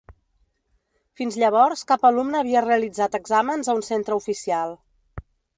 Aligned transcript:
Fins 1.19 1.37
llavors 1.43 1.85
cap 1.93 2.09
alumne 2.11 2.39
havia 2.41 2.65
realitzat 2.67 3.19
exàmens 3.21 3.71
a 3.75 3.79
un 3.81 3.87
centre 3.93 4.21
oficial. 4.23 4.79